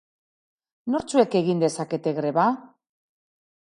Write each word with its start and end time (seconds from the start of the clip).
Nortzuek 0.95 1.39
egin 1.43 1.63
dezakete 1.67 2.19
greba? 2.23 2.51